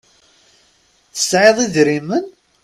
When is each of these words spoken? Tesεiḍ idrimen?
Tesεiḍ 1.13 1.57
idrimen? 1.65 2.25